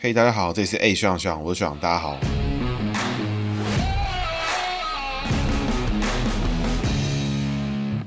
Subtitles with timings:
[0.00, 2.16] 嘿，大家好，这里是 A 学长学长，我是学长，大家好。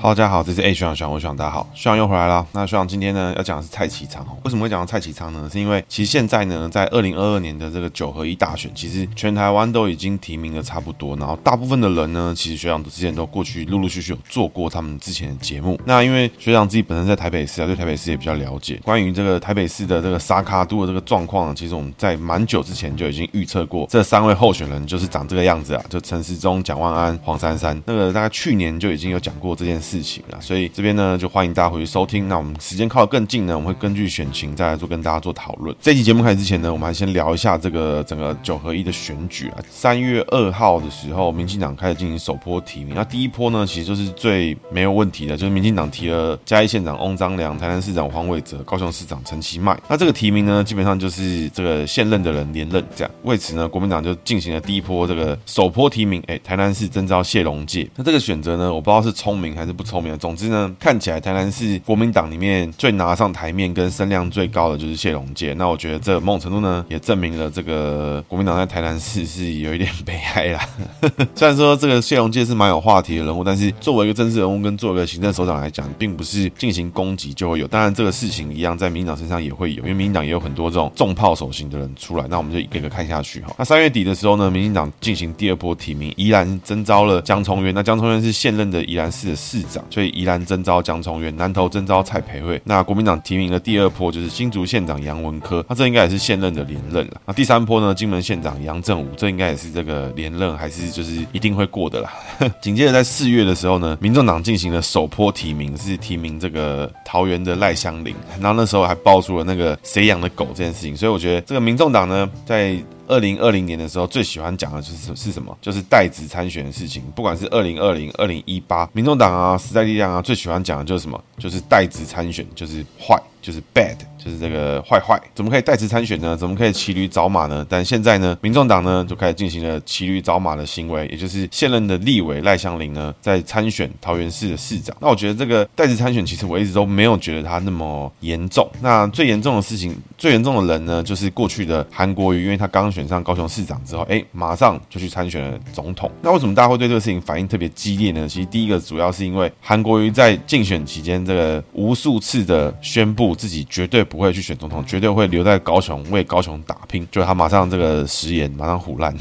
[0.02, 2.44] 好，大家好，这是 A 学长学长，我学长，大家好，学长又回来了。
[2.54, 4.36] 那学长今天呢要讲的是蔡其昌哦。
[4.44, 5.48] 为什么会讲到蔡其昌呢？
[5.54, 15.80] 是因为其实现在呢，在二零二二年的这个九合一大选，其实全台湾都已经提名的差不多，然后大部分的人呢，其实学长之前都过去陆陆续续有做过他们之前的节目。
[15.86, 18.82] 那因为学长自己本身在台北市啊，对台北市也比较了解。
[18.84, 27.80] 关于这个台北市的这个沙卡都的这个状况，其实我们在蛮久之前就已经预测过，这三位候选人就是长这个样子啊，就陈时中、蒋万安、黄珊珊。
[27.86, 30.62] 那个大概去年就已经有讲过这件事事情啊，所以。
[30.74, 32.30] 这边呢，就欢迎大家回去收听。
[32.30, 35.76] 那我们时间靠得更近呢，我们会根据选情再来做跟大家做讨论。
[35.82, 39.58] 这期节目开始之前呢，我们还先聊一下这个整个九合一的选举啊。
[39.70, 42.94] 三月二号的时候，民进党开始进行首波提名。
[42.96, 49.78] 那第一波呢，其实就是最没有问题的，就是民进党提了嘉义县长翁章良、台南市长黄伟哲、高雄市长陈其迈。
[49.90, 53.12] 那这个提名呢，基本上就是这个现任的人连任这样。
[53.24, 56.24] 为此呢，国民党就进行了第一波这个首波提名。
[56.28, 57.90] 哎，台南市征召谢龙介。
[57.96, 60.18] 那这个选择呢，我不知道是聪明还是不不聪明。
[60.18, 60.62] 总之呢。
[60.80, 70.60] 看起来台南市国民党里面最拿上台面跟声量最高的就是谢龙介，那我觉得这某种程度呢也证明了这个国民党在台南市是有一点 悲哀啦。
[71.36, 77.68] 虽然说这个谢龙介是蛮有话题的人物，但是作为一个政治人物跟作为一个行政首长来讲，并不是进行攻击就会有。
[77.68, 82.26] 当然这个事情一样在民进党身上也会有，因为民进党也有很多这种重炮手型的人出来。
[82.28, 83.54] 那我们就一个一个看下去哈。
[83.58, 87.74] 那三月底的时候呢，民进党进行第二波提名，宜兰征召了江聪渊。
[87.74, 90.82] 那江聪渊是现任的宜兰市的市所以宜兰征召。
[90.82, 97.22] 江聪渊，南投征召蔡培慧，那国民党提名的第二波就是新竹县长杨文科，那这应该也是现任的连任了。
[97.26, 102.12] 那第三波呢，金门县长杨正武，这应该也是这个连任，还是就是一定会过的啦。
[102.62, 112.76] 紧接着在四月的时候呢，民众党进行了首波提名，是提名这个桃园的赖香林，然后那时候还爆出了那个谁养的狗这件事情，所以我觉得这个民众党呢，在
[113.08, 115.56] 二零二零年的时候，最喜欢讲的就是是什么？
[115.62, 117.04] 就是代职参选的事情。
[117.16, 121.22] 不管是二零二零、二零一八，民众党啊、时代力量啊，最喜欢讲的就是什么？
[121.38, 123.98] 就是代职参选，就是坏，就是 bad。
[124.24, 126.38] 就是这个坏坏，怎么可以代职参选呢？
[126.38, 127.66] 怎么可以骑驴找马呢？
[127.68, 134.96] 但现在呢，民众党呢就开始进行了骑驴找马的行为，也就是现任的立委赖香伶呢在参选桃园市的市长。
[135.00, 138.70] 那我觉得这个代职参选，其实我一直都没有觉得他那么严重。
[138.80, 146.12] 那最严重的事情，最严重的人呢，就是过去的韩国瑜，因为他刚选上高雄市长之后，哎，马上就去参选了总统。
[146.22, 148.28] 那为什么大家会对这个事情反应特别激烈呢？
[148.30, 157.08] 其实第一个主要是因为韩国瑜在竞选期间，这个无数次的宣布自己绝对不会去选总统，绝对会留在高雄为高雄打拼。
[157.12, 159.16] 就他马上这个食言，马上唬烂。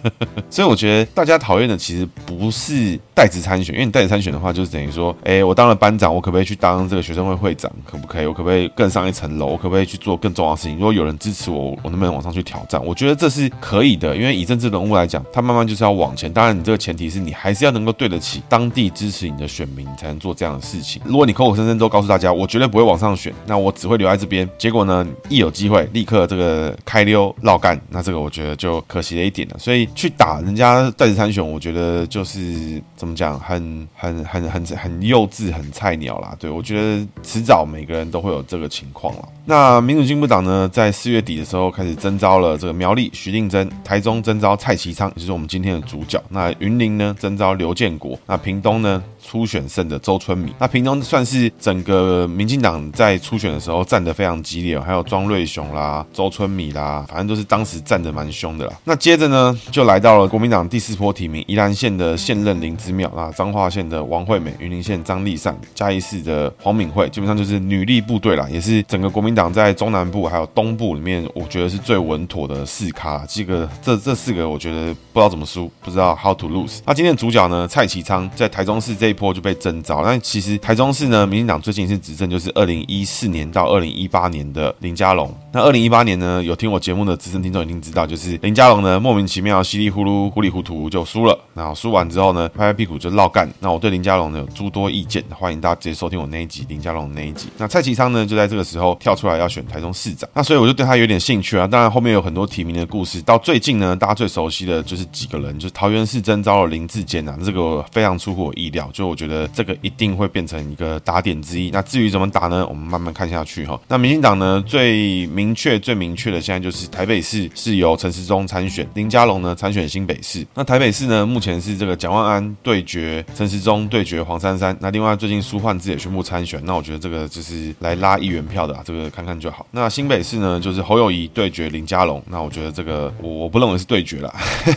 [0.50, 7.68] 所以我觉得大家讨厌的其实不是代职参选，因为你代职参选的话，就是等于说，哎，我当了班长，我可不可以去当这个学生会会长？
[7.84, 8.26] 可不可以？
[8.26, 9.46] 我可不可以更上一层楼？
[9.46, 10.76] 我可不可以去做更重要的事情？
[10.76, 12.80] 如果有人支持我，我能不能往上去挑战？
[12.84, 16.32] 我觉得这是可以的，因为以政治人物来讲，他慢慢就是要往前。
[16.32, 21.02] 当然，你这个前提是你还是要能够对得起当地支持你的选民，才能做这样的事情。
[21.04, 24.86] 如果你口口声声都告诉大家，我绝对不会往上选，那我只会留在这边，结果。
[24.86, 29.56] 呢，一有机会立刻这个开溜绕干，那这个我觉得就可惜了一点了。
[29.58, 36.34] 所以去打人家代职参选，我觉得就是怎么讲，很很很很很幼稚，很菜鸟啦。
[36.40, 39.28] 对，我觉得迟早每个人都会有这个情况了。
[39.48, 46.20] 那民主进步党呢，在四月底的时候开始征召了这个苗栗徐定祯，台中征召蔡其昌，也就是我们今天的主角。
[46.30, 50.52] 那云林呢征召刘建国，那屏东呢初选胜的周春米。
[50.58, 54.76] 那屏东算是整个民进党在初选的时候战得非常激烈。
[54.80, 58.72] 还有庄瑞雄啦、周春米啦，反正都是当时站得蛮凶的啦。
[58.82, 73.24] 那接着呢，就来到了国民党第四波提名，宜兰县的现任林之妙啊，彰化县的王惠美、云林县张丽善、嘉义市的黄敏惠，基本上就是女力部队啦，也是整个国民党在中南部还有东部里面，我觉得是最稳妥的四咖。
[73.28, 76.80] 这个这这四个，我觉得不知道怎么输，不知道 how to lose。
[76.86, 80.02] 那今天主角呢，蔡其昌在台中市这一波就被征召。
[80.02, 84.46] 但其实台中市呢，民进党最近是执政，就是二零一四年到二零一八年。
[84.56, 93.46] 的林佳龙，那二零一八年呢，有听我节目的资深听众一定知道，就是林佳龙呢莫名其妙稀里糊涂糊里糊涂就输了，然后输完之后呢，拍拍屁股就绕干。
[93.58, 97.48] 那我对林佳龙呢有诸多意见，欢迎大家直接收听我那一集林佳龙那一集。
[97.58, 101.66] 那蔡其昌呢就在这个时候跳出出来要选台中市长，那所以我就对他有点兴趣啊。
[101.66, 111.70] 当然后面有很多提名的故事，到最近呢，大家最熟悉的就是几个人，就是桃园市征召了林志坚啊，这个非常出乎我意料，就我觉得这个一定会变成一个打点之一。
[111.70, 113.80] 那至于怎么打呢，我们慢慢看下去哈。
[113.88, 114.62] 那民进党呢？
[114.64, 120.46] 最明确、最明确的，现在就是台北市是由陈时中参选，林佳龙呢参选新北市。
[120.54, 124.76] 那台北市呢，目前是这个蒋万安对决陈时中，对决黄珊珊。
[124.80, 129.66] 那另外最近苏焕智也宣布参选，那我觉得这个就是来拉议员票的啊，这个看看就好。
[129.70, 132.22] 那新北市呢，就是侯友谊对决林佳龙。
[132.28, 134.30] 那我觉得这个我我不认为是对决啦。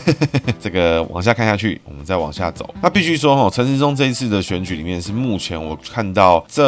[0.58, 2.74] 这个往下看下去，我们再往下走。
[2.80, 6.64] 那必须说哈，陈时中这一次的选举里面是目前我看到这，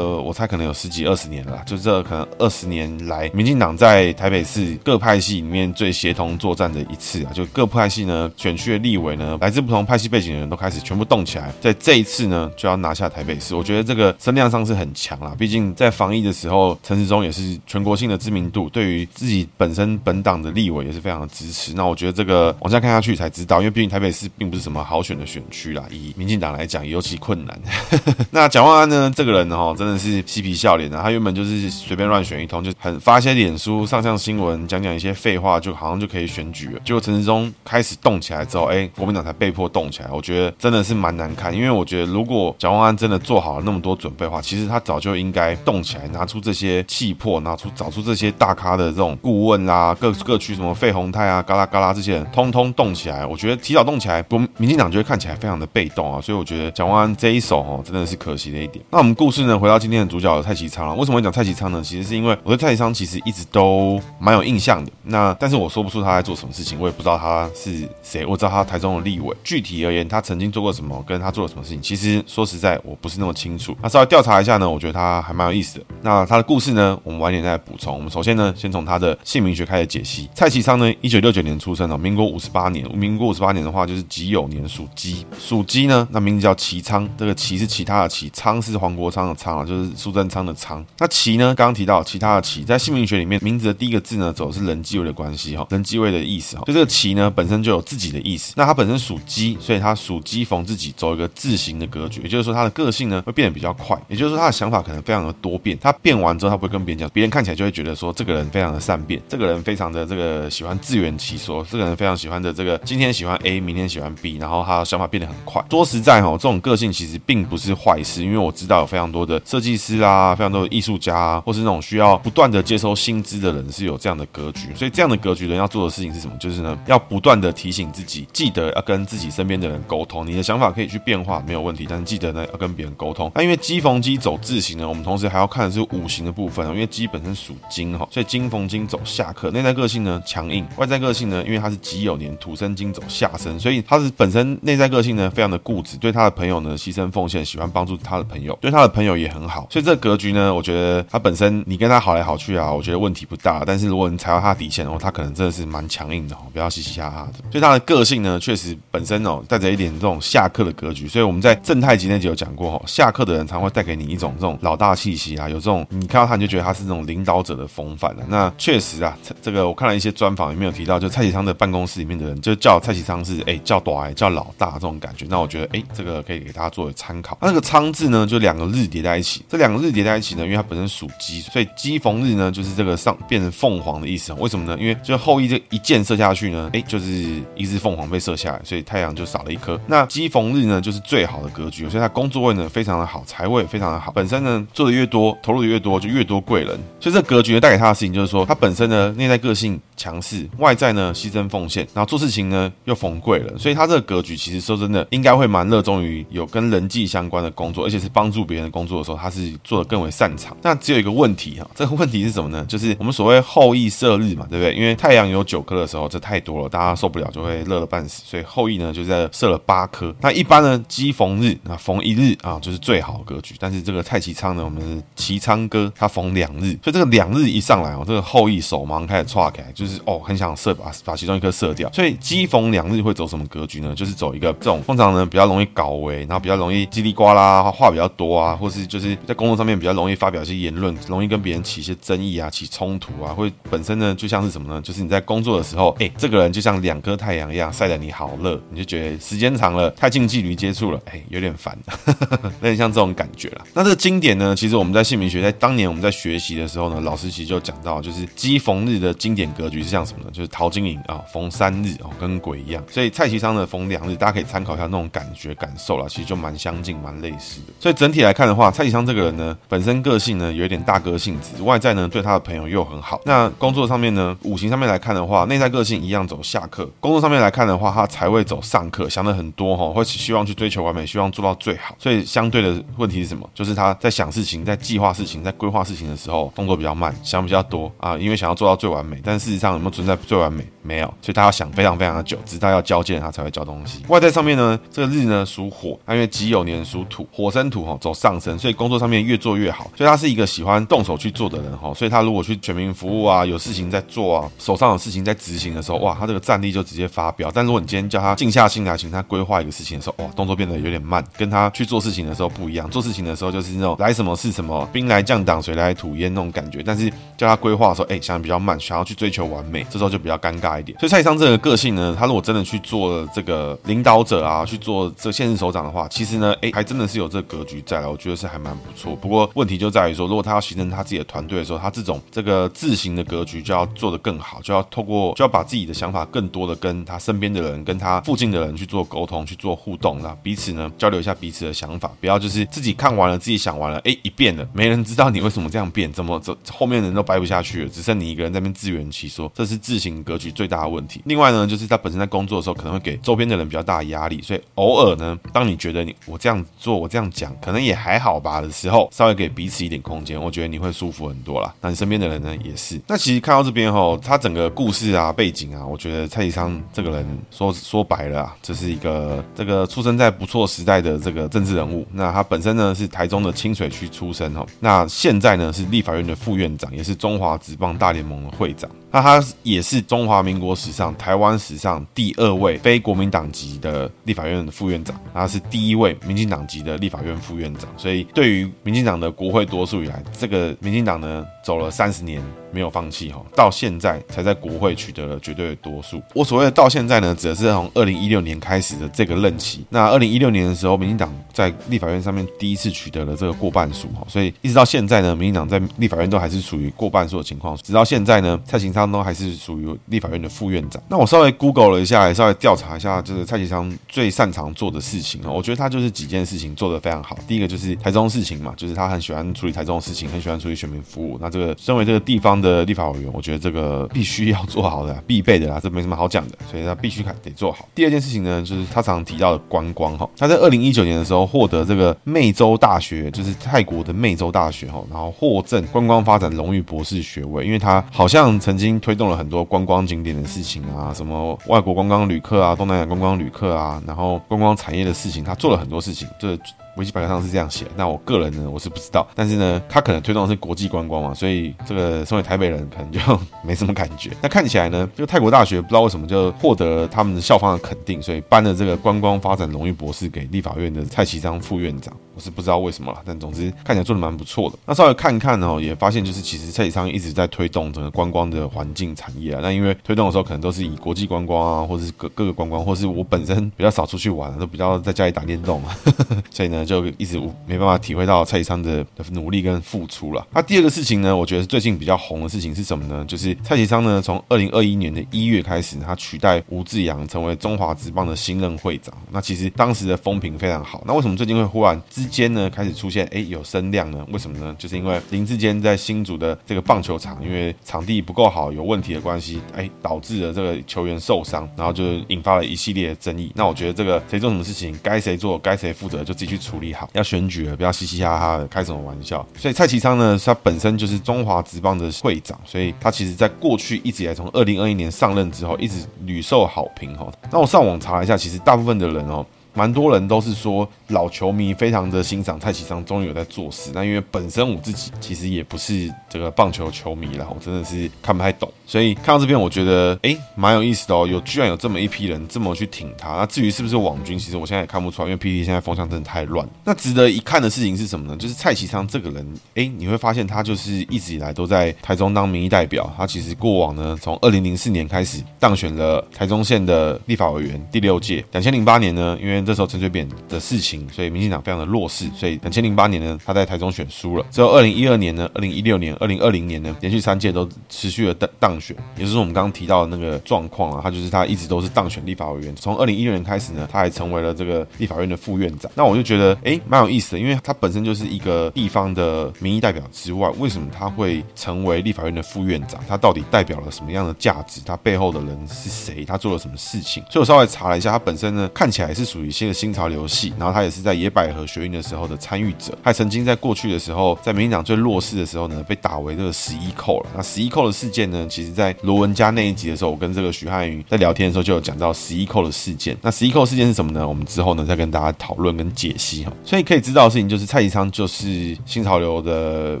[0.22, 13.54] 我猜可能有十几二十年了，就这可能二十年来，民进党在台北市各派系里面最协同作战的一次啊，就各派系呢选区的立委呢，来自不同派系背景的人都开始全部动起来，在这一次呢就要拿下台北市。
[13.54, 21.74] 我觉得这个声量上是很强啦，毕竟在防疫的时候，陈时中也是全国性的知名度，对于自己本身本党的立委也是非常的支持。
[21.74, 27.58] 那我觉得这个往下看下去才知道，因为毕竟台北市并不是什么好选的选区啦，以民进党来讲尤其困难。
[28.30, 36.80] 那蒋万安呢，这个人哦，真的是嬉皮笑脸啊，他原本就是随便乱选一通，就很发一些脸书上上新闻，讲讲一些废话，就好像就可以选举了。
[36.84, 40.08] 结果陈时中开始动起来之后，哎，国民党才被迫动起来。
[40.10, 53.24] 我觉得真的是蛮难看，因为我觉得如果蒋万安真的做好了那么多准备的话，其实他早就应该动起来，拿出这些气魄，拿出找出这些大咖的这种顾问啦，各各区什么费鸿泰啊、嘎啦嘎啦这些人，通通动起来。
[53.24, 56.20] 我觉得提早动起来，国民进党就会看起来非常的被动啊。
[56.20, 58.84] 所以我觉得蒋万安这一手哦，真的是可惜的一点。
[58.90, 60.94] 那我们故事呢，回到今天的主角蔡其昌了。
[60.94, 61.80] 为什么会讲蔡其昌呢？
[61.82, 64.90] 其实是因为我对蔡其昌其实一直都蛮有印象的。
[65.04, 68.26] 那但是我说不出他在做什么事情，我也不知道他是谁。
[68.26, 73.76] 我知道他台中的立委，具体而言，他曾经做过什么，跟他做了什么事情，其实说实在，我不是那么清楚。
[73.82, 75.84] 那稍微调查一下呢，我觉得他还蛮有意思的。
[76.02, 77.92] 那他的故事呢，我们晚点再补充。
[77.92, 80.28] 我们首先呢，先从他的姓名学开始解析。
[80.34, 82.88] 蔡其昌呢，一九六九年出生哦，民国五十八年。
[82.96, 85.26] 民国五十八年的话，就是己酉年，属鸡。
[85.38, 90.84] 属鸡呢，那名字叫其昌，这个其是其他的其，昌是黄国昌的昌啊，就是苏贞昌的昌。
[90.98, 96.62] 那其呢，刚刚提到其他的其，在姓名学里面，名字的第一个字呢，走的是人际位的关系哈，人际位的意思哈。
[96.66, 98.54] 就这个其呢，本身就有自己的意思。
[98.56, 105.78] 那他本身属鸡，所以他属鸡逢自己，走一个自行的格局，也就是说，他的个性呢会变得比较快，也就是说，他的想法可能非常的多变。
[105.80, 115.64] 他变完完之后，他不会跟别人讲，别人看起来就会觉得说，这个人非常的善变，这个人非常的这个喜欢自圆其说，这个人非常喜欢的这个今天喜欢 A，明天喜欢 B，然后他的想法变得很快。
[115.70, 124.68] 说实在哈，这种个性其实并不是坏事，因为我知道有非常多的设计师啊，非常多的艺术家啊，或是那种需要不断的接收新知的人是有这样的格局。
[124.74, 126.34] 所以这样的格局人要做的事情是什么？
[126.38, 130.26] 就是呢，要不断的提醒自己，记得要跟自己身边的人沟通。
[130.26, 133.30] 你的想法可以去变化，没有问题，但是记得呢要跟别人沟通。
[133.34, 136.66] 那因为机逢机走自行呢，我们同时还要看的是五行的部分。
[136.68, 139.50] 因为鸡本身属金哈，所以金逢金走下克。
[139.50, 149.66] 内在个性呢强硬，外在个性呢，因为它是己酉年土生金走下生，所以他是本身内在个性呢非常的固执，对他的朋友呢牺牲奉献，喜欢帮助他的朋友，对他的朋友也很好。
[149.70, 153.62] 所以这个格局呢，我觉得他本身你跟他好来好去啊，我觉得问题不大。
[153.66, 157.38] 但是如果你踩到他的底线的话，他可能真的是蛮强硬的哦，不要嘻嘻哈哈的。
[157.50, 161.08] 所以他的个性呢，确实本身哦带着一点这种下克的格局。
[161.08, 168.22] 所以我们在正太极那集有讲过哈，下克的人常会带给你一种这种老大气息啊，有这种你看到他你就觉得他是那种领导者的风范了。
[168.28, 175.26] 那确实啊，这个我看了一些专访也没有提到，就蔡启昌的办公室里面的人就叫蔡启昌是哎叫短叫老大这种感觉。
[175.28, 177.36] 那我觉得哎这个可以给大家作为参考。
[177.40, 184.32] 那个昌字呢，就两个日叠在一起，这两个日叠在一起呢，因为它本身属鸡，所以鸡逢日呢就是这个上变成凤凰的意思。
[184.34, 184.76] 为什么呢？
[184.80, 187.06] 因为就后羿这一箭射下去呢，哎就是
[187.54, 189.78] 一只凤凰被射下来，所以太阳就少了一颗。
[189.86, 194.12] 那鸡逢日呢就是最好的格局，所以他工作位呢非常的好，财位非常的好。
[194.12, 196.78] 本身呢做的越多，投入的越多，就越多贵人。
[197.00, 210.56] 所以这格局带给他的事情就是说，他本身呢内在个性强势，外在呢牺牲奉献，然后做事情呢又逢贵人，所以他这个格局其实说真的应该会蛮热衷于有跟人际相关的工作，而且是帮助别人的工作的时候，他是做的更为擅长。
[210.62, 212.64] 那只有一个问题哈，这个问题是什么呢？
[212.68, 214.74] 就是我们所谓后羿射日嘛，对不对？
[214.74, 220.14] 因为太阳有九颗的时候，这太多了，大家受不了就会热了半死，所以后羿呢就在射了八颗。
[220.20, 231.90] 那一般呢鸡逢日啊逢一日啊就是最好的格局，但是这个蔡其昌呢，我们其昌哥他逢两日，所以这个两日一上来哦，这个后羿手忙开始剉开，就是哦很想射把把其中一颗射掉。
[231.92, 233.94] 所以鸡逢两日会走什么格局呢？
[233.94, 244.80] 就是走一个这种通常呢比较容易搞维，然后比较容易叽里呱啦话比较多啊，或是就是在工作上面比较容易发表一些言论，容易跟别人起一些争议啊，起冲突啊，会本身呢就像是什么呢？
[244.82, 251.76] 就是你在工作的时候，哎，这个人就像两颗太阳一样晒得你好热，你就觉得时间长了太近距离接触了，哎，有点烦，
[252.60, 253.64] 有点像这种感觉啦。
[253.74, 260.30] 那这个经典呢，其实我们在姓名学在当年我们在学习的时候呢，老师其实就讲到，就是鸡逢日的经典格局是像什么呢？
[260.30, 262.84] 就是陶晶莹啊逢三日哦，跟鬼一样。
[262.90, 267.72] 所以蔡其昌的逢两日，大家可以参考一下那种感觉感受啦，其实就蛮相近蛮类似的。
[267.80, 273.20] 所以整体来看的话，蔡其昌这个人呢，本身个性呢有一点大哥性质，外在呢对他的朋友又很好。
[273.24, 281.94] 那工作上面呢，五行上面来看的话，内在个性一样走下克；工作上面来看的话，他才会走上克，想的很多哈，会希望去追求完美，希望做到最好。
[281.98, 283.48] 所以相对的问题是什么？
[283.54, 289.20] 就是他在想事情，在计划事情，在规规划事情的时候，动作比较慢，想比较多啊，因为想要做到最完美。
[289.22, 290.66] 但事实上有没有存在最完美？
[290.82, 294.02] 没有，所以他要想非常非常的久，直到要交件他才会交东西。
[294.08, 299.90] 外在上面呢，这个日呢属火，因为己酉年属土，火生土哈，走上升，所以工作上面越做越好。
[299.94, 307.50] 所以他是一个喜欢动手去做的人哈，所以他如果去全民服务啊，有事情在做啊，手上有事情在执行的时候，哇，他这个战力就直接发飙。
[307.52, 312.88] 但如果你今天叫他静下心来，请他规划一个事情的时候，哇，动作变得有点慢，跟他去做事情的时候不一样。
[312.88, 316.82] 做事情的时候就是那种来什么是什么，兵来将 挡，水来吐烟那种感觉。
[316.84, 320.98] 但是叫他规划的时候，哎、想的比较慢，想要去追求完美，这时候就比较尴尬一点。
[320.98, 329.16] 所以蔡其昌这个个性呢，他如果真的去做这个领导者啊，去做这现任首长的话，其实呢，哎、还真的是有这个格局在了，我觉得是还蛮不错。
[329.16, 351.22] 不过问题就在于说，如果他要形成他自己的团队的时候，他这种这个自行的格局就要做得更好，就要透过就要把自己的想法更多的跟他身边的人、跟他附近的人去做沟通、去做互动，那彼此呢交流一下彼此的想法，不要就是自己看完了、自己想完了，哎、一变了，没人知道你你为什么这样变，怎么这后面人都掰不下去了，只剩你一个人在那边自圆其说，这是自行格局最大的问题。
[351.26, 361.72] 另外呢，就是他本身在工作的时候可能会给周边的人比较大的压力，所以偶尔呢，当你觉得你我这样做、我这样讲可能也还好吧的时候，稍微给彼此一点空间，我觉得你会舒服很多啦。
[361.80, 363.00] 那你身边的人呢也是。
[363.06, 372.04] 那其实看到这边齁，他整个故事啊、背景啊，我觉得蔡其昌这个人说说白了啊，这是一个这个出生在不错时代的这个政治人物。
[372.12, 378.90] 那他本身呢是台中的清水区出生哦，那现现在呢是立法院的副院长，也是中华职棒大联盟的会长。
[379.10, 387.90] 那他也是中华民国史上、台湾史上第二位非国民党籍的立法院的副院长，他是第一位民进党籍的立法院副院长。
[387.98, 396.22] 所以，对于民进党的国会多数以来，这个民进党呢走了三十年没有放弃哈，到现在才在国会取得了绝对的多数。
[396.34, 399.84] 我所谓的到现在呢，指的是从二零一六年开始的这个任期。
[399.90, 407.76] 那二零一六年的时候，民进党在立法院上面第一次取得了这个过半数哈，所以一直到现在呢，民进党在立法院都还是属于过半数的情况。
[407.76, 409.08] 直到现在呢，蔡其昌。
[409.08, 411.02] 都还是属于立法院的副院长。
[411.08, 415.50] 那我稍微 Google 了一下，也稍微调查一下，就是蔡其昌最擅长做的事情啊。
[415.50, 417.38] 我觉得他就是几件事情做得非常好。
[417.46, 421.38] 第一个就是台中事情嘛，就是他很喜欢处理台中的事情，很喜欢处理选民服务。
[421.40, 427.88] 那这个身为这个地方的立法委员，我觉得这个必须要做好的， 必备的啦，这没什么好讲的，所以他必须得做好。
[427.94, 430.28] 第二件事情呢，就是他常提到的观光哈。
[430.36, 438.98] 他在二零一九年的时候获得这个湄洲大学，就是泰国的湄洲大学哈，然后获赠观光发展荣誉博士学位，因为他好像曾经。
[439.00, 446.58] 推动了很多观光景点的事情啊，什么外国观光旅客啊，东南亚观光旅客啊，然后观光产业的事情，他做了很多事情，这。
[446.98, 449.26] 维基百科上是这样写，那我个人呢，我是不知道。
[449.34, 453.20] 但是呢，他可能推动的是国际观光嘛，所以这个身为台北人，可能就
[453.62, 454.30] 没什么感觉。
[454.42, 462.12] 那看起来呢，这个泰国大学不知道为什么就获得了他们的校方的肯定，所以颁了这个观光发展荣誉博士给立法院的蔡其章副院长。
[462.38, 464.78] 我是不知道为什么了，但总之看起来做的蛮不错的。
[464.86, 469.60] 那稍微看一看哦，也发现就是其实蔡其昌一直在推动整个观光的环境产业啊。
[469.60, 475.90] 那因为推动的时候可能都是以国际观光啊，或者是各各个观光，或是我本身比较少出去玩，都比较在家里打电动嘛，
[476.52, 477.42] 所以呢就一直。
[477.66, 480.46] 没办法体会到蔡其昌的努力跟付出了。
[480.52, 483.24] 那第二个事情呢，我觉得最近比较红的事情是什么呢？
[483.26, 489.14] 就是蔡其昌呢，从二零二一年的一月开始，他取代吴志扬成为中华职棒的新任会长。
[489.30, 491.02] 那其实当时的风评非常好。
[491.06, 494.24] 那为什么最近会忽然之间呢开始出现哎有声量呢？
[494.30, 494.76] 为什么呢？
[494.78, 503.50] 就是因为林志坚在新竹的这个棒球场，因为场地不够好，有问题的关系，哎导致了这个球员受伤，然后就引发了一系列的争议。
[503.54, 507.08] 那我觉得这个谁做什么事情，该谁做，该谁负责，就自己去处理好。
[507.14, 507.78] 要选举了。
[507.78, 509.46] 不要嘻嘻哈哈的开什么玩笑。
[509.56, 517.30] 所以蔡其昌呢，他本身就是中华职棒的会长，所以他其实在过去一直以来，从二零二一年上任之后，一直屡受好评哈。
[517.52, 519.46] 那我上网查了一下，其实大部分的人哦。
[519.78, 523.92] 蛮多人都是说老球迷非常的欣赏蔡其昌，终于有在做事。
[523.94, 528.68] 那因为本身我自己其实也不是这个棒球球迷啦，我真的是看不太懂。
[528.84, 531.28] 所以看到这边，我觉得哎，蛮有意思的哦。
[531.28, 533.28] 有居然有这么一批人这么去挺他。
[533.36, 536.68] 那至于是不是网军，其实我现在也看不出来，因为 PTT 现在风向真的太乱。
[536.82, 538.36] 那值得一看的事情是什么呢？
[538.36, 543.08] 就是蔡其昌这个人，哎，你会发现他就是一直以来都在台中当民意代表。
[543.16, 548.44] 他其实过往呢，从二零零四年开始当选了台中县的立法委员第六届。
[548.50, 554.42] 两千零八年呢，因为这时候陈水扁的事情，所以民进党非常的弱势，所以两千零八年呢，他在台中选输了。
[554.50, 565.92] 之后二零一二年呢，二零一六年、二零二零年呢，连续三届都持续的当当选，也就是我们刚刚提到的那个状况啊，他就是他一直都是当选立法委员，从二零一六年开始呢，他还成为了这个立法院的副院长。
[565.94, 572.98] 那我就觉得，哎，蛮有意思的，因为他本身就是一个地方的民意代表之外，为什么他会成为立法院的副院长？
[573.06, 574.80] 他到底代表了什么样的价值？
[574.86, 576.24] 他背后的人是谁？
[576.24, 577.22] 他做了什么事情？
[577.30, 587.30] 所以我稍微查了一下，他本身呢，看起来是属于新的新潮流系，然后他也是在野百合学运的时候的参与者，他曾经在过去的时候，在民进党最弱势的时候呢，被打为这个十一扣了。
[587.36, 593.16] 那十一扣的事件呢，其实在罗文家那一集的时候，我跟这个徐汉云在聊天的时候就有讲到十一扣的事件。
[593.22, 594.26] 那十一扣事件是什么呢？
[594.26, 596.52] 我们之后呢再跟大家讨论跟解析哈。
[596.64, 600.00] 所以可以知道的事情就是蔡其昌就是新潮流的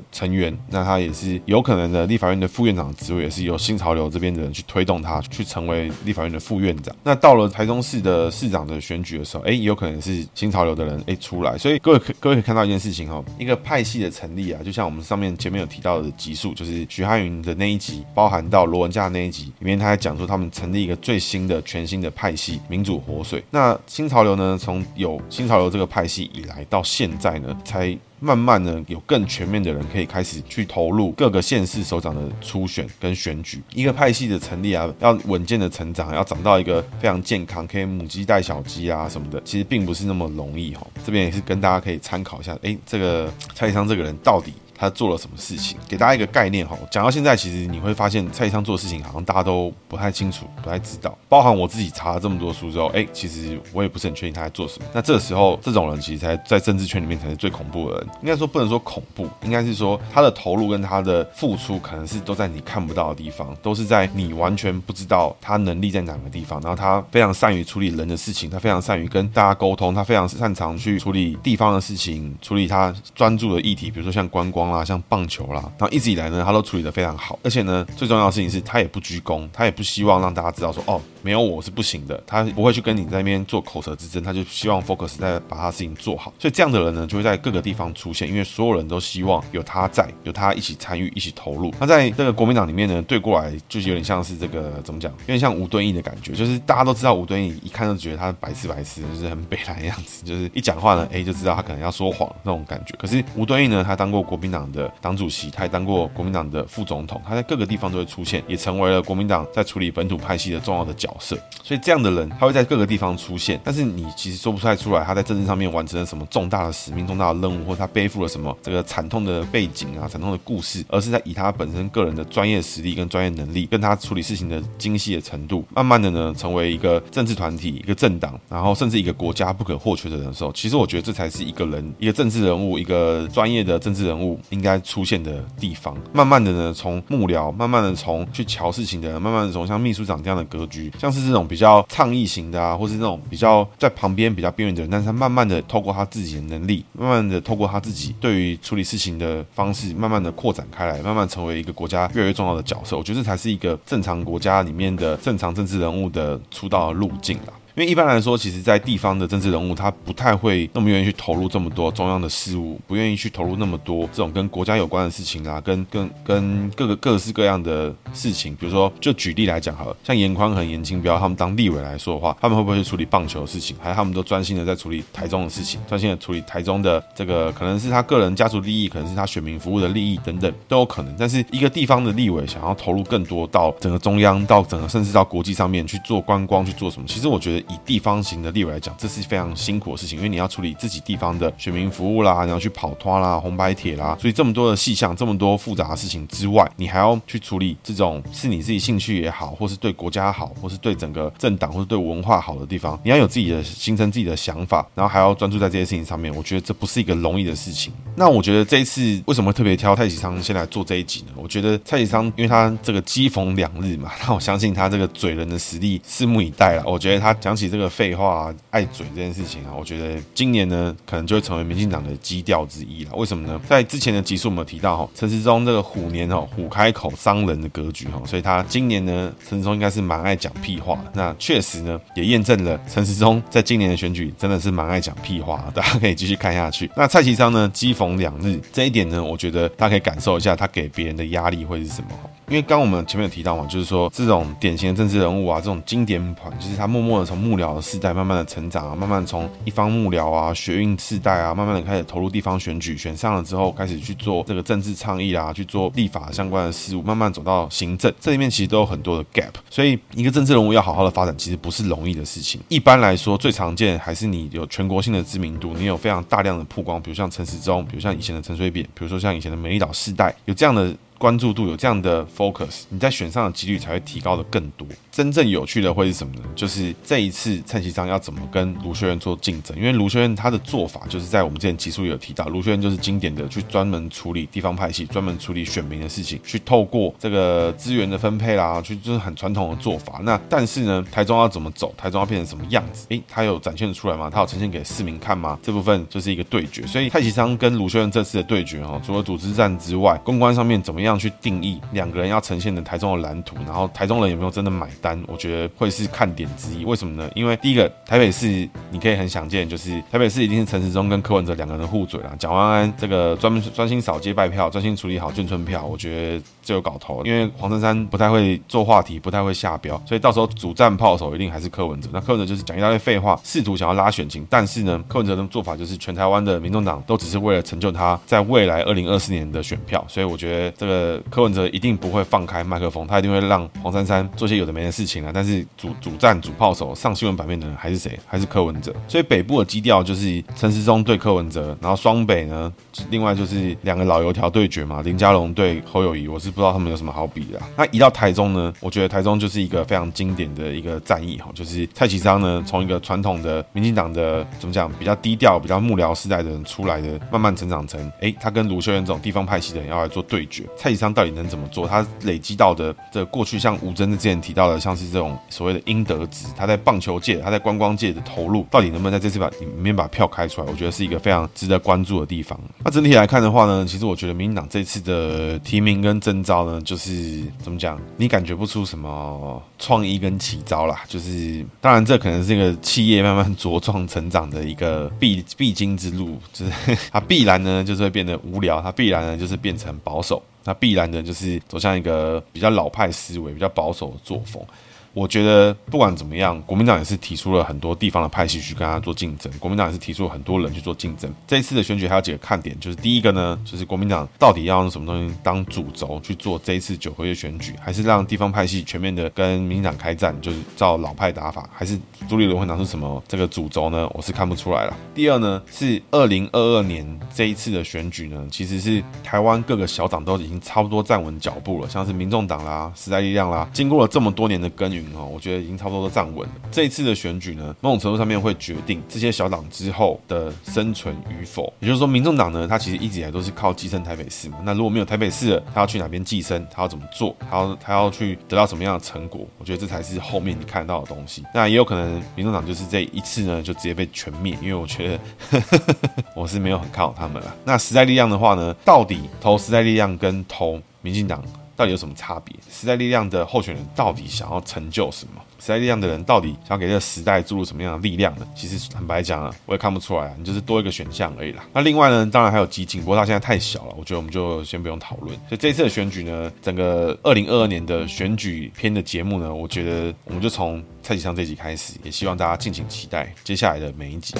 [0.12, 6.94] 成员，那他也是有可能的立法院的副院长职位，也是由新潮流这边的人去推动他去成为立法院的副院长。
[7.02, 11.56] 那到了台中市的市长的选举的时候，哎，有可能是新潮流的人哎出来。
[11.58, 23.42] 所以各位可各位可以看到一件事情哦，一个派系的成立啊，就像我们上面前面有提到的集数，就是徐汉云的那一集，包含到罗文嘉的那一集里面，他还讲说他们成立一个最新的全新的派系民主活水。
[23.50, 27.96] 那新潮流呢，从有新潮流这个派系以来到现在呢，才。
[28.20, 33.62] 慢慢的，有更全面的人可以开始去投入各个县市首长的初选跟选举。
[33.74, 40.86] 一个派系的成立啊，要稳健的成长，要长到一个非常健康，可以母鸡带小鸡啊什么的，其实并不是那么容易哈。
[41.04, 44.52] 这边也是跟大家可以参考一下，哎，这个蔡昌这个人到底。
[44.78, 45.76] 他做了什么事情？
[45.88, 46.76] 给大家一个概念哈。
[46.90, 51.16] 讲到现在，其实你会发现蔡其昌做事情好像大家都不太清楚、不太知道。
[51.28, 54.86] 包含我自己查了这么多书之后，哎，其实我也不是很确定他在做什么。
[54.94, 58.06] 那这个时候，这种人其实才在政治圈里面才是最恐怖的人。
[58.22, 66.60] 应该说不能说恐怖，应该是说他的投入跟他的付出，可能是都在你看不到的地方，都是在你完全不知道他能力在哪个地方。
[66.60, 75.60] 然后他非常善于处理人的事情，他非常善于跟大家沟通，他非常擅长去处理地方的事情，处理他专注的议题，比如说像观光啦，像棒球啦。
[75.78, 86.32] 然后一直以来呢，他都处理得非常好，而且呢，最重要的事情是他也不鞠躬，他也不希望让大家知道说，哦，没有我是不行的，他不会去跟你在那边做口舌之争，他就希望 focus 在把他事情做好。
[86.38, 91.72] 所以这样的人呢，就会在各个地方出现，因为所有人都希望有他在，有他一起参与，一起投入。
[91.78, 102.94] 那在这个国民党里面呢，对过来就是有点像是这个怎么讲，有点像吴敦义的感觉，就是大家都知道吴敦义，一看就觉得他白痴白痴，就是很北蓝的样子，就是一讲话呢，哎，就知道他可能要说谎那种感觉。
[102.98, 105.50] 可是吴敦义呢，他当过国民党党的党主席。
[105.50, 111.36] 他也当过国民党的副总统，他在各个地方都会出现，也成为了国民党在处理本土派系的重要的角色。
[111.62, 135.38] 所以这样的人，他会在各个地方出现，但是你其实说不太出来他在政治上面完成了什么重大的使命、重大的任务，或他背负了什么这个惨痛的背景啊、惨痛的故事，而是在以他本身个人的专业实力跟专业能力，跟他处理事情的精细的程度，慢慢的呢，成为一个政治团体、一个政党，然后甚至一个国家不可或缺的人的时候，其实我觉得这才是一个人、一个政治人物、一个专业的政治人物应该出现的。
[135.58, 152.96] 地方，慢慢的呢，从幕僚，慢慢的从去瞧事情的人，慢慢的从像秘书长这样的格局，像是这种比较倡议型的啊，或是那种比较在旁边比较边缘的人，但是他慢慢的透过他自己的能力，慢慢的透过他自己对于处理事情的方式，慢慢的扩展开来，慢慢成为一个国家越来越重要的角色。
[152.96, 157.52] 我觉得这才是一个正常国家里面的正常政治人物的出道路径啦。
[157.78, 168.52] 因为一般来说，其实，在地方的政治人物，他不太会那么愿意去投入这么多中央的事务，不愿意去投入那么多这种跟国家有关的事情啊，跟跟跟各个各式各样的事情。
[168.56, 173.76] 比如说，就举例来讲好了，像严宽和严清标他们当立委来说的话，他们会不会去处理棒球的事情？
[173.80, 181.14] 还是他们都专心的在处理台中的事情，专心的处理台中的这个可能是他个人家族利益，可能是他选民服务的利益等等都有可能。
[181.16, 187.06] 但是一个地方的立委想要投入更多到整个中央，到整个甚至到国际上面去做观光，去做什么？
[187.06, 187.67] 其实我觉得。
[187.68, 206.34] 以地方型的立委来讲，这是非常辛苦的事情，因为你要处理自己地方的选民服务啦，你要去跑拖啦、红白帖啦，所以这么多的细项，这么多复杂的事情之外，你还要去处理这种是你自己兴趣也好，或是对国家好，或是对整个政党或是对文化好的地方，你要有自己的形成自己的想法，然后还要专注在这些事情上面。
[206.34, 207.92] 我觉得这不是一个容易的事情。
[208.16, 211.32] 那我觉得这一次为什么特别挑蔡其昌先来做这一集呢？
[211.36, 216.82] 我觉得蔡其昌因为他这个讥讽两日嘛，那我相信他这个嘴人的实力拭目以待了。
[216.86, 217.57] 我觉得他讲。
[217.58, 223.10] 起这个废话、啊、爱嘴这件事情啊，我觉得今年呢，可能就会成为民进党的基调之一了。
[223.16, 223.60] 为什么呢？
[223.68, 231.02] 在之前的集数我们有提到哈，陈时中这个虎年哦，虎开口伤人的格局哈，所以他今年呢，陈时中应该是蛮爱讲屁话。
[231.14, 235.64] 那确实呢，也验证了陈时中在今年的选举真的是蛮爱讲屁话。
[235.74, 236.88] 大家可以继续看下去。
[236.96, 242.08] 那蔡其昌呢，机逢两日这一点呢，我觉得大家可以感受一下他给别人的压力会是什么。
[242.48, 262.58] 因为刚我们前面有提到嘛，就是说这种典型的政治人物啊，这种经典款，就是他默默的从幕僚的世代慢慢的成长啊，慢慢从一方幕僚啊、学运世代啊，慢慢的开始投入地方选举，选上了之后开始去做这个政治倡议啊，去做立法相关的事务，慢慢走到行政，这里面其实都有很多的 gap，所以一个政治人物要好好的发展，其实不是容易的事情。
[262.70, 270.96] 一般来说，最常见还是你有全国性的知名度，你有非常大量的曝光，比如像陈时中，比如像以前的陈水扁，比如说像以前的美丽岛世代，有这样的。
[271.18, 274.86] 关注度有这样的 focus，你在选上的几率才会提高的更多。
[275.18, 276.42] 真正有趣的会是什么呢？
[276.54, 279.76] 就是这一次蔡其昌要怎么跟卢秀燕做竞争？
[279.76, 290.20] 因为卢秀燕他的做法就是在我们之前集数有提到，卢秀燕就是经典的去专门处理地方派系、专门处理选民的事情，去透过这个资源的分配啦，去就是很传统的做法。
[290.22, 291.92] 那但是呢，台中要怎么走？
[291.98, 293.04] 台中要变成什么样子？
[293.08, 294.30] 诶，他有展现出来吗？
[294.32, 295.58] 他有呈现给市民看吗？
[295.60, 296.86] 这部分就是一个对决。
[296.86, 303.56] 所以蔡其昌跟卢秀燕这次的对决哦，除了组织战之外，公关上面怎么样去定义两个人要呈现的台中的蓝图？
[303.66, 305.07] 然后台中人有没有真的买单？
[305.26, 305.88] 我觉得会。
[305.98, 307.28] 是看点之一，为什么呢？
[307.34, 308.46] 因为第一个，台北市
[308.90, 312.32] 你可以很想见，就是台北市一定是陈时中跟柯文哲两个人互嘴啦。
[312.38, 317.24] 蒋万安这个专门专心扫街拜票，专心处理好眷村票，我觉得就有搞头。
[317.24, 322.08] 因为黄珊珊不太会做话题，不太会下标，所以到时候主战炮手一定还是柯文哲。
[322.12, 324.46] 那柯文哲就是讲一大堆废话，试图想要拉选情。
[324.48, 335.30] 但是呢，柯文哲的做法就是全台湾的民众党都只是为了成就他在未来二零二四年的选票，所以我觉得这个柯文哲一定不会放开麦克风，他一定会让黄珊珊做些有的没的事情啊。
[335.32, 338.18] 但是主主战主炮手上新闻版面的人还是谁？
[338.26, 338.92] 还是柯文哲。
[339.06, 342.72] 所以北部的基调就是陈时中对柯文哲，然后双北呢，
[343.10, 347.68] 另外就是两个老油条对决嘛，林佳龙对侯友谊，我是不知道他们有什么好比的啊。
[347.76, 361.86] 那移到台中呢，我觉得台中就是一个非常经典的一个战役哈，就是蔡其昌呢，从一个传统的民进党的怎么讲，比较低调、比较幕僚世代的人出来的，慢慢成长成，哎，他跟卢秀燕这种地方派系的人要来做对决，蔡其昌到底能怎么做？
[361.86, 366.46] 他累积到的这过去，像吴征之前提到的，像是这种所谓的应得值。
[366.56, 370.66] 他在棒球界，他在观光界的投入，到底能不能在这次把里面把票开出来？
[370.68, 372.58] 我觉得是一个非常值得关注的地方。
[372.84, 381.02] 那整体来看的话呢，其实我觉得民进党这次的提名跟征召呢，就是怎么讲，你感觉不出什么创意跟奇招啦。
[381.06, 386.72] 就是当然，这可能是一个企业慢慢茁壮成长的一个必必经之路，就是
[387.12, 394.62] 它必然呢就是会变得无聊，它必然呢就是变成保守，那必然的就是走向一个比较老派思维、比较保守的作风。
[395.12, 399.52] 我觉得不管怎么样，国民党也是提出了很多地方的派系去跟他做竞争。
[399.58, 401.32] 国民党也是提出了很多人去做竞争。
[401.46, 414.08] 这一次的选举还有几个看点，就是第一个呢，就是国民党到底要用什么东西当主轴去做这一次九合一选举，还是让地方派系全面的跟民进党开战，就是照老派打法，还是朱立伦会拿出什么这个主轴呢？
[414.14, 414.96] 我是看不出来了。
[415.14, 424.97] 第二呢，是二零二二年这一次的选举呢，其实是台湾各个小党都已经差不多站稳脚步了，像是民众党啦、时代力量啦，经过了这么多年的耕耘。
[425.14, 426.54] 我觉得已经差不多都站稳了。
[426.70, 431.72] 这一次的选举呢，某种程度上面会决定这些小党之后的生存与否。
[431.80, 434.58] 也就是说，民众党呢，它其实一直以来都是靠寄生台北市嘛。
[434.64, 436.66] 那如果没有台北市了，他要去哪边寄生？
[436.70, 437.34] 他要怎么做？
[437.50, 439.46] 他要他要去得到什么样的成果？
[439.58, 441.44] 我觉得这才是后面你看到的东西。
[441.54, 444.56] 那也有可能，民众党就是这一次呢，就直接被全灭。
[444.60, 445.62] 因为我觉得
[446.34, 447.54] 我是没有很看好他们了。
[447.64, 451.42] 那时代力量的话呢，到底投时代力量跟投民进党？
[451.78, 452.52] 到底有什么差别？
[452.68, 455.40] 时代力量的候选人到底想要成就什么？
[455.60, 458.44] 时代力量的人到底想要给这个时代注入什么样的力量呢？
[458.56, 461.64] 其实坦白讲啊，我也看不出来啊，你就是多一个选项而已啦。
[461.72, 465.32] 那另外呢，当然还有基进，不过他现在太小了，我觉得我们就先不用讨论。
[465.48, 474.34] 所以这次的选举呢，整个二零二二年的选举篇的节目呢，我觉得我们就从蔡启昌这集开始，也希望大家敬请期待接下来的每一集。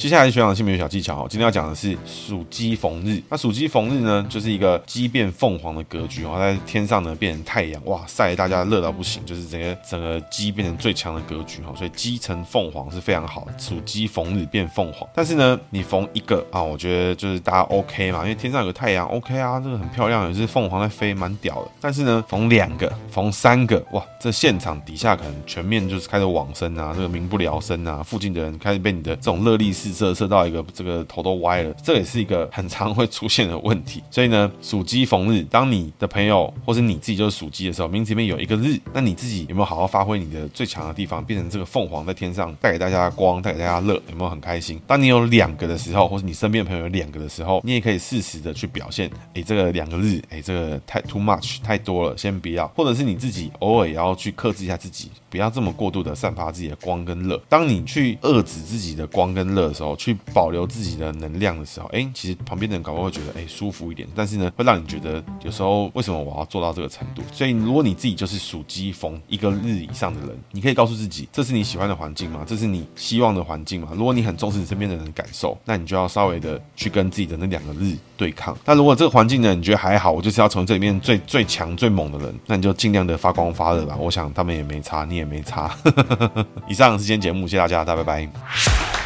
[0.00, 3.22] 接下来学长的姓名小技巧，今天要讲的是属鸡逢日。
[3.28, 11.74] 那属鸡逢日呢，就是一个鸡变凤凰的格局哦，在天上呢变成太阳，哇，晒得大家热到不行，就是整个整个鸡变成最强的格局哈。
[11.76, 15.06] 所以鸡成凤凰是非常好的，属鸡逢日变凤凰。
[15.14, 21.70] 但是呢，你逢一个啊，我觉得就是大家 OK 嘛，因为天上有个太阳 OK 啊，这个很漂亮，也是凤凰在飞，蛮屌的。
[21.78, 29.89] 但是呢，逢两个、逢三个，哇，这现场底下可能全面就是开始往生啊，这个民不聊生啊，附近的人开始被你的这种热力士。
[29.92, 34.02] 射射到一个这个头都歪了，这也是一个很常会出现的问题。
[34.10, 44.80] 所以呢，属鸡逢日，当你的朋友或是你自己就是属鸡的时候，名字里面有一个日，那你自己有没有好好发挥你的最强的地方，变成这个凤凰在天上带给大家光，带给大家乐，有没有很开心？
[44.86, 49.10] 当你有两个的时候，或是你身边的朋友有两个的时候，你也可以适时的去表现。
[49.34, 52.66] 哎，这个两个日，哎，这个太 too much 太多了，先不要。
[52.68, 57.40] 或者是你自己偶尔也要去克制一下自己，不要这么过度的散发自己的光跟热。
[57.48, 67.22] 当你去遏制自己的光跟热的时候，去保留自己的能量的时候，哎，其实旁边的人搞不好会觉得哎舒服一点，但是呢，会让你觉得有时候为什么我要做到这个程度？
[67.32, 72.44] 所以如果你自己就是属鸡风一个日以上的人，你可以告诉自己，这是你喜欢的环境吗？
[72.46, 73.88] 这是你希望的环境吗？
[73.94, 78.56] 如果你很重视你身边的人的感受，那你就要稍微的去跟自己的那两个日对抗。
[78.64, 83.96] 那如果这个环境呢，你觉得还好，我就是要从这里面最最强最猛的人，那你就尽量的发光发热吧。
[83.98, 85.74] 我想他们也没差，你也没差。
[86.68, 88.99] 以上是今天节目，谢谢大家，大家拜拜。